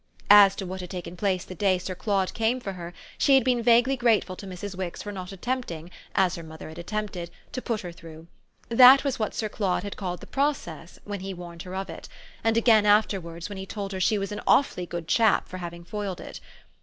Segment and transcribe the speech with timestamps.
[0.31, 3.43] As to what had taken place the day Sir Claude came for her, she had
[3.43, 4.75] been vaguely grateful to Mrs.
[4.75, 8.25] Wix for not attempting, as her mother had attempted, to put her through.
[8.67, 12.09] That was what Sir Claude had called the process when he warned her of it,
[12.43, 15.83] and again afterwards when he told her she was an awfully good "chap" for having
[15.83, 16.39] foiled it.